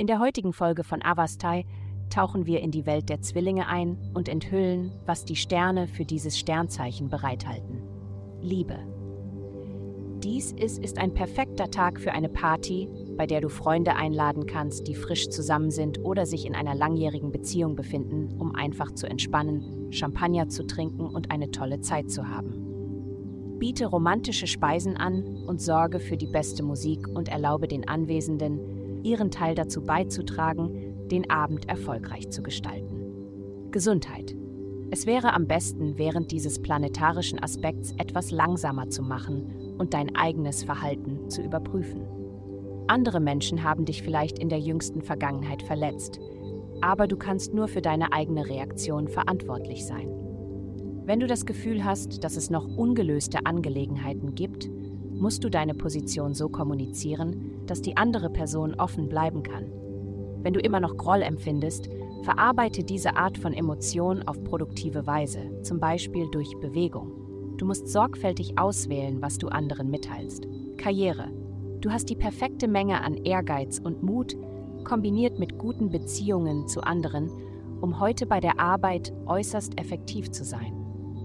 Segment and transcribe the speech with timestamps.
[0.00, 1.66] In der heutigen Folge von Avastai
[2.08, 6.38] tauchen wir in die Welt der Zwillinge ein und enthüllen, was die Sterne für dieses
[6.38, 7.82] Sternzeichen bereithalten.
[8.40, 8.78] Liebe.
[10.22, 12.88] Dies ist, ist ein perfekter Tag für eine Party,
[13.18, 17.30] bei der du Freunde einladen kannst, die frisch zusammen sind oder sich in einer langjährigen
[17.30, 23.58] Beziehung befinden, um einfach zu entspannen, Champagner zu trinken und eine tolle Zeit zu haben.
[23.58, 29.30] Biete romantische Speisen an und sorge für die beste Musik und erlaube den Anwesenden, ihren
[29.30, 33.70] Teil dazu beizutragen, den Abend erfolgreich zu gestalten.
[33.70, 34.34] Gesundheit.
[34.90, 40.64] Es wäre am besten, während dieses planetarischen Aspekts etwas langsamer zu machen und dein eigenes
[40.64, 42.06] Verhalten zu überprüfen.
[42.88, 46.18] Andere Menschen haben dich vielleicht in der jüngsten Vergangenheit verletzt,
[46.80, 50.08] aber du kannst nur für deine eigene Reaktion verantwortlich sein.
[51.04, 54.68] Wenn du das Gefühl hast, dass es noch ungelöste Angelegenheiten gibt,
[55.20, 59.66] musst du deine Position so kommunizieren, dass die andere Person offen bleiben kann.
[60.42, 61.88] Wenn du immer noch Groll empfindest,
[62.22, 67.12] verarbeite diese Art von Emotion auf produktive Weise, zum Beispiel durch Bewegung.
[67.58, 70.46] Du musst sorgfältig auswählen, was du anderen mitteilst.
[70.78, 71.28] Karriere.
[71.82, 74.36] Du hast die perfekte Menge an Ehrgeiz und Mut,
[74.84, 77.30] kombiniert mit guten Beziehungen zu anderen,
[77.82, 80.79] um heute bei der Arbeit äußerst effektiv zu sein.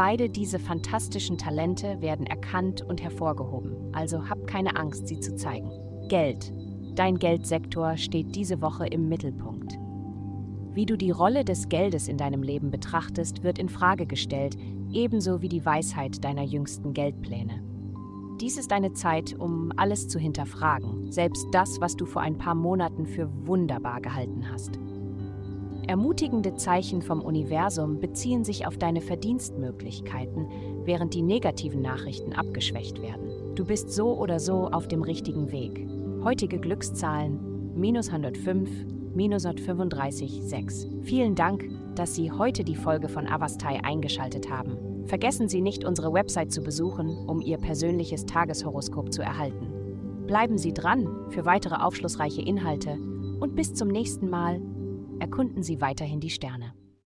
[0.00, 5.70] Beide diese fantastischen Talente werden erkannt und hervorgehoben, also hab keine Angst, sie zu zeigen.
[6.08, 6.54] Geld.
[6.94, 9.78] Dein Geldsektor steht diese Woche im Mittelpunkt.
[10.72, 14.56] Wie du die Rolle des Geldes in deinem Leben betrachtest, wird in Frage gestellt,
[14.90, 17.62] ebenso wie die Weisheit deiner jüngsten Geldpläne.
[18.40, 22.54] Dies ist eine Zeit, um alles zu hinterfragen, selbst das, was du vor ein paar
[22.54, 24.78] Monaten für wunderbar gehalten hast.
[25.90, 30.46] Ermutigende Zeichen vom Universum beziehen sich auf deine Verdienstmöglichkeiten,
[30.84, 33.56] während die negativen Nachrichten abgeschwächt werden.
[33.56, 35.84] Du bist so oder so auf dem richtigen Weg.
[36.22, 38.70] Heutige Glückszahlen minus 105,
[39.16, 40.86] minus 135, 6.
[41.02, 45.06] Vielen Dank, dass Sie heute die Folge von Avastai eingeschaltet haben.
[45.06, 49.66] Vergessen Sie nicht, unsere Website zu besuchen, um Ihr persönliches Tageshoroskop zu erhalten.
[50.28, 52.96] Bleiben Sie dran für weitere aufschlussreiche Inhalte
[53.40, 54.60] und bis zum nächsten Mal
[55.20, 56.74] erkunden Sie weiterhin die Sterne.